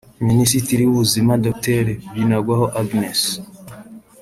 Minisitiri 0.27 0.81
w’Ubuzima 0.85 1.33
Dr 1.45 1.85
Binagwaho 2.13 2.65
Agnes 2.79 3.21